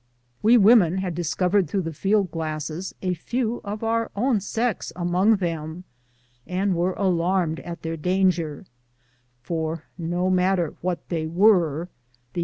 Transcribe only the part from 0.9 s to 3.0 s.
had discovered through the field glasses